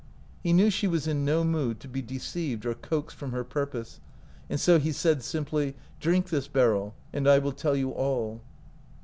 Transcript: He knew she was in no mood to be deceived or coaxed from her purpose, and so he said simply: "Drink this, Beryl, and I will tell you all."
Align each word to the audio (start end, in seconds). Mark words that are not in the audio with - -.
He 0.41 0.51
knew 0.51 0.71
she 0.71 0.87
was 0.87 1.05
in 1.05 1.23
no 1.23 1.43
mood 1.43 1.79
to 1.81 1.87
be 1.87 2.01
deceived 2.01 2.65
or 2.65 2.73
coaxed 2.73 3.15
from 3.17 3.33
her 3.33 3.43
purpose, 3.43 3.99
and 4.49 4.59
so 4.59 4.79
he 4.79 4.91
said 4.91 5.21
simply: 5.21 5.75
"Drink 5.99 6.31
this, 6.31 6.47
Beryl, 6.47 6.95
and 7.13 7.27
I 7.29 7.37
will 7.37 7.51
tell 7.51 7.75
you 7.75 7.91
all." 7.91 8.41